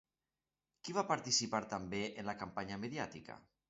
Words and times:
Qui 0.87 0.95
va 0.99 1.03
participar 1.13 1.63
també 1.77 2.03
en 2.11 2.29
la 2.35 2.39
campanya 2.43 2.85
mediàtica? 2.85 3.43